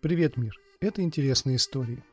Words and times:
Привет, 0.00 0.36
мир! 0.36 0.54
Это 0.78 1.02
интересные 1.02 1.56
истории. 1.56 2.04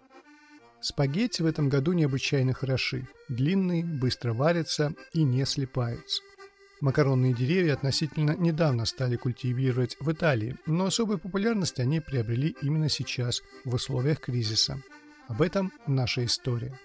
Спагетти 0.82 1.44
в 1.44 1.46
этом 1.46 1.70
году 1.70 1.94
необычайно 1.94 2.52
хороши. 2.52 3.08
Длинные, 3.30 3.86
быстро 3.86 4.34
варятся 4.34 4.96
и 5.14 5.22
не 5.22 5.46
слипаются. 5.46 6.24
Макаронные 6.82 7.32
деревья 7.32 7.74
относительно 7.74 8.36
недавно 8.36 8.86
стали 8.86 9.18
культивировать 9.18 9.98
в 10.00 10.12
Италии, 10.12 10.58
но 10.66 10.86
особую 10.86 11.20
популярность 11.20 11.80
они 11.80 12.00
приобрели 12.00 12.56
именно 12.64 12.90
сейчас, 12.90 13.44
в 13.66 13.76
условиях 13.76 14.20
кризиса. 14.20 14.82
Об 15.28 15.44
этом 15.44 15.72
наша 15.86 16.26
история. 16.26 16.80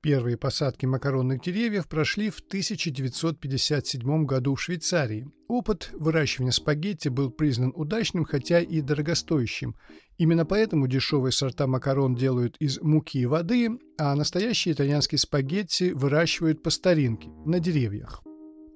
Первые 0.00 0.36
посадки 0.36 0.86
макаронных 0.86 1.42
деревьев 1.42 1.88
прошли 1.88 2.30
в 2.30 2.38
1957 2.38 4.24
году 4.26 4.54
в 4.54 4.62
Швейцарии. 4.62 5.28
Опыт 5.48 5.90
выращивания 5.92 6.52
спагетти 6.52 7.08
был 7.08 7.32
признан 7.32 7.72
удачным, 7.74 8.24
хотя 8.24 8.60
и 8.60 8.80
дорогостоящим. 8.80 9.74
Именно 10.16 10.46
поэтому 10.46 10.86
дешевые 10.86 11.32
сорта 11.32 11.66
макарон 11.66 12.14
делают 12.14 12.54
из 12.60 12.80
муки 12.80 13.18
и 13.18 13.26
воды, 13.26 13.70
а 13.98 14.14
настоящие 14.14 14.74
итальянские 14.74 15.18
спагетти 15.18 15.90
выращивают 15.90 16.62
по 16.62 16.70
старинке, 16.70 17.28
на 17.44 17.58
деревьях. 17.58 18.22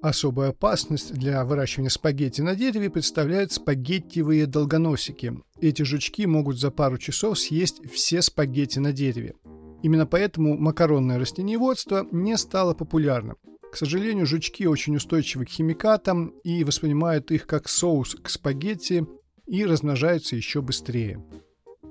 Особую 0.01 0.49
опасность 0.49 1.13
для 1.13 1.45
выращивания 1.45 1.89
спагетти 1.89 2.41
на 2.41 2.53
дереве 2.53 2.89
представляют 2.89 3.53
спагеттивые 3.53 4.45
долгоносики. 4.45 5.39
Эти 5.61 5.83
жучки 5.83 6.25
могут 6.25 6.59
за 6.59 6.69
пару 6.69 6.97
часов 6.97 7.39
съесть 7.39 7.79
все 7.89 8.21
спагетти 8.21 8.79
на 8.79 8.91
дереве. 8.91 9.35
Именно 9.83 10.07
поэтому 10.07 10.57
макаронное 10.57 11.19
растениеводство 11.19 12.07
не 12.11 12.37
стало 12.37 12.73
популярным. 12.73 13.35
К 13.69 13.75
сожалению, 13.75 14.25
жучки 14.25 14.65
очень 14.65 14.95
устойчивы 14.95 15.45
к 15.45 15.49
химикатам 15.49 16.29
и 16.45 16.63
воспринимают 16.63 17.31
их 17.31 17.45
как 17.45 17.67
соус 17.67 18.15
к 18.15 18.29
спагетти 18.29 19.05
и 19.45 19.65
размножаются 19.65 20.37
еще 20.37 20.61
быстрее. 20.61 21.21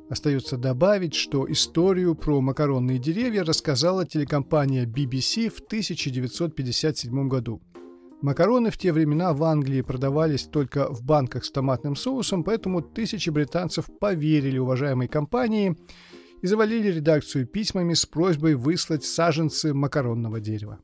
Остается 0.08 0.56
добавить, 0.56 1.14
что 1.14 1.50
историю 1.50 2.14
про 2.14 2.40
макаронные 2.40 2.98
деревья 2.98 3.44
рассказала 3.44 4.06
телекомпания 4.06 4.86
BBC 4.86 5.50
в 5.50 5.60
1957 5.60 7.28
году. 7.28 7.60
Макароны 8.22 8.70
в 8.70 8.78
те 8.78 8.92
времена 8.92 9.34
в 9.34 9.42
Англии 9.42 9.82
продавались 9.82 10.44
только 10.44 10.90
в 10.90 11.02
банках 11.02 11.44
с 11.44 11.50
томатным 11.50 11.96
соусом, 11.96 12.42
поэтому 12.42 12.80
тысячи 12.80 13.28
британцев 13.28 13.86
поверили 14.00 14.56
уважаемой 14.56 15.08
компании– 15.08 15.76
и 16.42 16.46
завалили 16.46 16.88
редакцию 16.88 17.46
письмами 17.46 17.94
с 17.94 18.04
просьбой 18.04 18.56
выслать 18.56 19.04
саженцы 19.04 19.72
макаронного 19.72 20.40
дерева. 20.40 20.80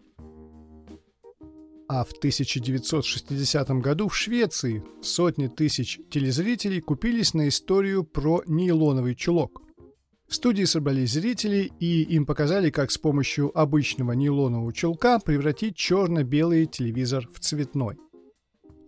А 1.88 2.04
в 2.04 2.12
1960 2.12 3.70
году 3.80 4.08
в 4.08 4.16
Швеции 4.16 4.84
сотни 5.02 5.48
тысяч 5.48 5.98
телезрителей 6.10 6.80
купились 6.80 7.34
на 7.34 7.48
историю 7.48 8.04
про 8.04 8.42
нейлоновый 8.46 9.14
чулок. 9.14 9.62
В 10.28 10.34
студии 10.34 10.64
собрались 10.64 11.12
зрители, 11.12 11.72
и 11.80 12.02
им 12.02 12.26
показали, 12.26 12.68
как 12.68 12.90
с 12.90 12.98
помощью 12.98 13.58
обычного 13.58 14.12
нейлонового 14.12 14.70
чулка 14.74 15.18
превратить 15.18 15.76
черно-белый 15.76 16.66
телевизор 16.66 17.26
в 17.32 17.40
цветной. 17.40 17.96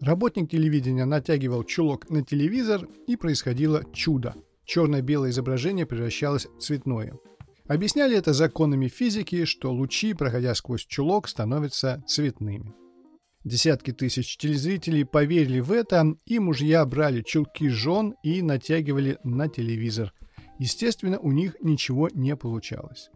Работник 0.02 0.50
телевидения 0.50 1.06
натягивал 1.06 1.64
чулок 1.64 2.10
на 2.10 2.22
телевизор, 2.22 2.86
и 3.06 3.16
происходило 3.16 3.82
чудо– 3.94 4.34
черно-белое 4.70 5.30
изображение 5.30 5.84
превращалось 5.84 6.46
в 6.46 6.60
цветное. 6.60 7.18
Объясняли 7.66 8.16
это 8.16 8.32
законами 8.32 8.86
физики, 8.86 9.44
что 9.44 9.72
лучи, 9.72 10.14
проходя 10.14 10.54
сквозь 10.54 10.86
чулок, 10.86 11.28
становятся 11.28 12.04
цветными. 12.06 12.72
Десятки 13.42 13.92
тысяч 13.92 14.36
телезрителей 14.36 15.04
поверили 15.04 15.58
в 15.58 15.72
это, 15.72 16.14
и 16.24 16.38
мужья 16.38 16.84
брали 16.86 17.22
чулки 17.22 17.68
жен 17.68 18.14
и 18.22 18.42
натягивали 18.42 19.18
на 19.24 19.48
телевизор. 19.48 20.12
Естественно, 20.58 21.18
у 21.18 21.32
них 21.32 21.56
ничего 21.60 22.08
не 22.12 22.36
получалось. 22.36 23.10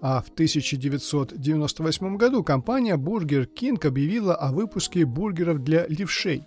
А 0.00 0.22
в 0.22 0.30
1998 0.30 2.16
году 2.16 2.42
компания 2.42 2.96
Burger 2.96 3.46
King 3.46 3.86
объявила 3.86 4.34
о 4.34 4.52
выпуске 4.52 5.04
бургеров 5.04 5.62
для 5.62 5.86
левшей. 5.86 6.46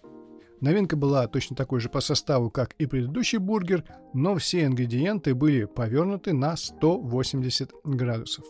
Новинка 0.65 0.95
была 0.95 1.27
точно 1.27 1.55
такой 1.55 1.79
же 1.79 1.89
по 1.89 2.01
составу, 2.01 2.49
как 2.49 2.73
и 2.79 2.87
предыдущий 2.87 3.37
бургер, 3.37 3.83
но 4.15 4.35
все 4.37 4.65
ингредиенты 4.65 5.35
были 5.35 5.65
повернуты 5.65 6.33
на 6.33 6.57
180 6.57 7.69
градусов. 7.83 8.45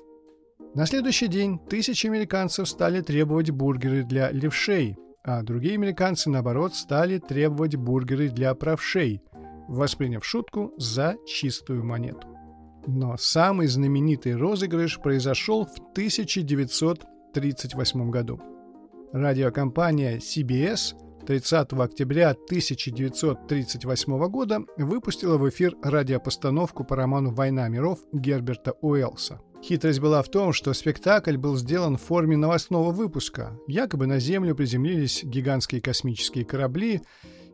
На 0.75 0.85
следующий 0.85 1.27
день 1.27 1.59
тысячи 1.59 2.07
американцев 2.07 2.69
стали 2.69 3.01
требовать 3.01 3.51
бургеры 3.51 4.05
для 4.05 4.31
левшей, 4.31 4.97
а 5.25 5.43
другие 5.43 5.73
американцы, 5.73 6.29
наоборот, 6.29 6.73
стали 6.73 7.19
требовать 7.19 7.75
бургеры 7.75 8.29
для 8.29 8.55
правшей, 8.55 9.21
восприняв 9.67 10.23
шутку 10.23 10.71
за 10.77 11.17
чистую 11.27 11.83
монету. 11.83 12.29
Но 12.87 13.17
самый 13.17 13.67
знаменитый 13.67 14.37
розыгрыш 14.37 15.01
произошел 15.01 15.65
в 15.65 15.73
1938 15.91 18.09
году. 18.09 18.39
Радиокомпания 19.11 20.19
CBS 20.19 20.95
30 21.25 21.73
октября 21.73 22.29
1938 22.29 24.27
года 24.29 24.59
выпустила 24.77 25.37
в 25.37 25.49
эфир 25.49 25.75
радиопостановку 25.81 26.83
по 26.83 26.95
роману 26.95 27.31
«Война 27.31 27.67
миров» 27.67 27.99
Герберта 28.13 28.73
Уэллса. 28.81 29.41
Хитрость 29.63 29.99
была 29.99 30.21
в 30.21 30.29
том, 30.29 30.53
что 30.53 30.73
спектакль 30.73 31.37
был 31.37 31.57
сделан 31.57 31.97
в 31.97 32.01
форме 32.01 32.37
новостного 32.37 32.91
выпуска. 32.91 33.57
Якобы 33.67 34.05
на 34.05 34.19
Землю 34.19 34.55
приземлились 34.55 35.23
гигантские 35.23 35.81
космические 35.81 36.45
корабли, 36.45 37.01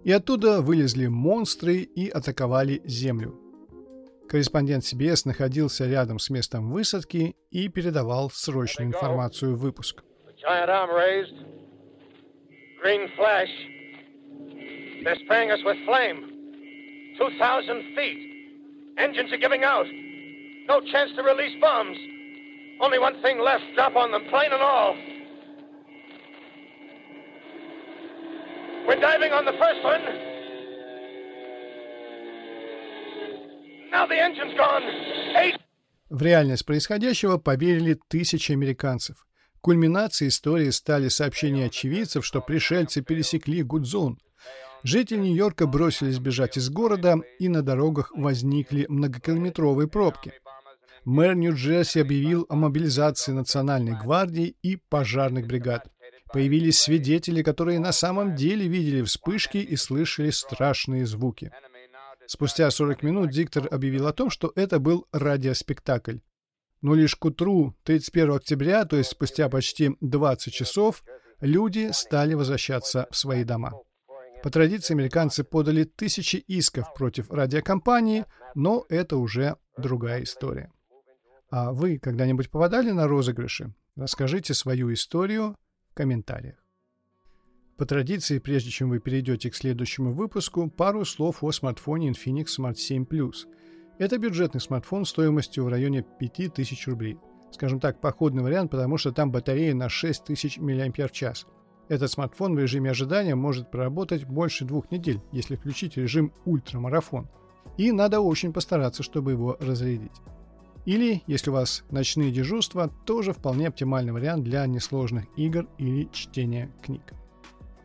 и 0.03 0.11
оттуда 0.11 0.61
вылезли 0.61 1.07
монстры 1.07 1.77
и 1.77 2.09
атаковали 2.09 2.81
Землю. 2.83 3.39
Корреспондент 4.27 4.83
CBS 4.83 5.21
находился 5.25 5.87
рядом 5.87 6.19
с 6.19 6.29
местом 6.29 6.71
высадки 6.71 7.35
и 7.49 7.69
передавал 7.69 8.29
срочную 8.29 8.89
информацию 8.89 9.55
в 9.55 9.59
выпуск. 9.59 10.03
green 12.82 13.08
flash. 13.16 13.48
They're 15.02 15.16
spraying 15.24 15.50
us 15.50 15.60
with 15.64 15.76
flame. 15.86 16.32
2,000 17.18 17.82
feet. 17.94 18.20
Engines 18.98 19.32
are 19.32 19.38
giving 19.38 19.64
out. 19.64 19.86
No 20.68 20.80
chance 20.80 21.10
to 21.16 21.22
release 21.22 21.54
bombs. 21.60 21.96
Only 22.80 22.98
one 22.98 23.20
thing 23.22 23.38
left 23.40 23.64
drop 23.74 23.96
on 23.96 24.10
them, 24.10 24.22
plane 24.30 24.52
and 24.52 24.62
all. 24.62 24.96
We're 28.86 29.00
diving 29.00 29.32
on 29.32 29.44
the 29.44 29.52
first 29.52 29.82
one. 29.82 30.02
Now 33.90 34.06
the 34.06 34.20
engine's 34.20 34.54
gone. 34.54 34.82
Eight. 35.36 35.56
В 36.08 36.22
реальность 36.22 36.64
происходящего 36.64 37.38
поверили 37.38 37.98
тысячи 38.08 38.52
американцев. 38.52 39.26
Кульминацией 39.61 40.29
истории 40.29 40.71
стали 40.71 41.07
сообщения 41.07 41.65
очевидцев, 41.65 42.25
что 42.25 42.41
пришельцы 42.41 43.01
пересекли 43.01 43.61
Гудзон. 43.61 44.17
Жители 44.83 45.19
Нью-Йорка 45.19 45.67
бросились 45.67 46.17
бежать 46.17 46.57
из 46.57 46.69
города, 46.71 47.21
и 47.37 47.47
на 47.47 47.61
дорогах 47.61 48.11
возникли 48.15 48.87
многокилометровые 48.89 49.87
пробки. 49.87 50.33
Мэр 51.05 51.35
Нью-Джерси 51.35 51.99
объявил 51.99 52.47
о 52.49 52.55
мобилизации 52.55 53.31
Национальной 53.31 53.93
гвардии 53.93 54.55
и 54.63 54.77
пожарных 54.77 55.45
бригад. 55.45 55.87
Появились 56.33 56.79
свидетели, 56.79 57.43
которые 57.43 57.79
на 57.79 57.91
самом 57.91 58.35
деле 58.35 58.67
видели 58.67 59.03
вспышки 59.03 59.57
и 59.57 59.75
слышали 59.75 60.31
страшные 60.31 61.05
звуки. 61.05 61.51
Спустя 62.25 62.71
40 62.71 63.03
минут 63.03 63.29
диктор 63.29 63.67
объявил 63.69 64.07
о 64.07 64.13
том, 64.13 64.29
что 64.29 64.51
это 64.55 64.79
был 64.79 65.05
радиоспектакль. 65.11 66.17
Но 66.81 66.95
лишь 66.95 67.15
к 67.15 67.23
утру 67.25 67.75
31 67.83 68.31
октября, 68.31 68.85
то 68.85 68.97
есть 68.97 69.11
спустя 69.11 69.49
почти 69.49 69.91
20 70.01 70.53
часов, 70.53 71.03
люди 71.39 71.89
стали 71.93 72.33
возвращаться 72.33 73.07
в 73.11 73.15
свои 73.15 73.43
дома. 73.43 73.73
По 74.43 74.49
традиции 74.49 74.95
американцы 74.95 75.43
подали 75.43 75.83
тысячи 75.83 76.37
исков 76.37 76.91
против 76.95 77.29
радиокомпании, 77.29 78.25
но 78.55 78.85
это 78.89 79.17
уже 79.17 79.57
другая 79.77 80.23
история. 80.23 80.71
А 81.51 81.71
вы 81.71 81.99
когда-нибудь 81.99 82.49
попадали 82.49 82.89
на 82.89 83.07
розыгрыши? 83.07 83.73
Расскажите 83.95 84.55
свою 84.55 84.91
историю 84.91 85.55
в 85.91 85.93
комментариях. 85.93 86.55
По 87.77 87.85
традиции, 87.85 88.39
прежде 88.39 88.71
чем 88.71 88.89
вы 88.89 88.99
перейдете 88.99 89.51
к 89.51 89.55
следующему 89.55 90.13
выпуску, 90.13 90.69
пару 90.69 91.05
слов 91.05 91.43
о 91.43 91.51
смартфоне 91.51 92.09
Infinix 92.09 92.45
Smart 92.57 92.75
7 92.75 93.03
Plus– 93.03 93.45
это 94.01 94.17
бюджетный 94.17 94.59
смартфон 94.59 95.05
стоимостью 95.05 95.63
в 95.63 95.67
районе 95.67 96.01
5000 96.01 96.87
рублей. 96.87 97.19
Скажем 97.51 97.79
так, 97.79 98.01
походный 98.01 98.41
вариант, 98.41 98.71
потому 98.71 98.97
что 98.97 99.11
там 99.11 99.31
батарея 99.31 99.75
на 99.75 99.89
6000 99.89 100.57
мАч. 100.57 101.45
Этот 101.87 102.09
смартфон 102.09 102.55
в 102.55 102.59
режиме 102.59 102.89
ожидания 102.89 103.35
может 103.35 103.69
проработать 103.69 104.25
больше 104.25 104.65
двух 104.65 104.89
недель, 104.89 105.21
если 105.31 105.55
включить 105.55 105.97
режим 105.97 106.33
ультрамарафон. 106.45 107.29
И 107.77 107.91
надо 107.91 108.21
очень 108.21 108.53
постараться, 108.53 109.03
чтобы 109.03 109.33
его 109.33 109.55
разрядить. 109.59 110.19
Или, 110.85 111.21
если 111.27 111.51
у 111.51 111.53
вас 111.53 111.83
ночные 111.91 112.31
дежурства, 112.31 112.91
тоже 113.05 113.33
вполне 113.33 113.67
оптимальный 113.67 114.13
вариант 114.13 114.43
для 114.43 114.65
несложных 114.65 115.25
игр 115.37 115.67
или 115.77 116.09
чтения 116.11 116.71
книг. 116.83 117.13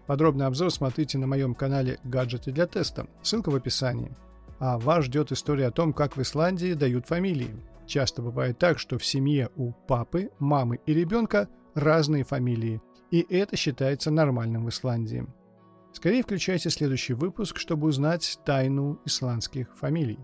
Подробный 0.06 0.46
обзор 0.46 0.70
смотрите 0.70 1.18
на 1.18 1.26
моем 1.26 1.54
канале 1.54 1.98
«Гаджеты 2.04 2.52
для 2.52 2.66
теста». 2.66 3.06
Ссылка 3.22 3.50
в 3.50 3.54
описании. 3.54 4.16
А 4.58 4.78
вас 4.78 5.04
ждет 5.04 5.32
история 5.32 5.66
о 5.66 5.72
том, 5.72 5.92
как 5.92 6.16
в 6.16 6.22
Исландии 6.22 6.74
дают 6.74 7.06
фамилии. 7.06 7.54
Часто 7.86 8.22
бывает 8.22 8.58
так, 8.58 8.78
что 8.78 8.98
в 8.98 9.04
семье 9.04 9.50
у 9.56 9.72
папы, 9.72 10.30
мамы 10.38 10.80
и 10.86 10.94
ребенка 10.94 11.48
разные 11.74 12.24
фамилии, 12.24 12.80
и 13.10 13.24
это 13.28 13.56
считается 13.56 14.10
нормальным 14.10 14.64
в 14.64 14.68
Исландии. 14.70 15.26
Скорее 15.92 16.22
включайте 16.22 16.68
следующий 16.70 17.14
выпуск, 17.14 17.58
чтобы 17.58 17.86
узнать 17.86 18.38
тайну 18.44 19.00
исландских 19.04 19.76
фамилий. 19.76 20.18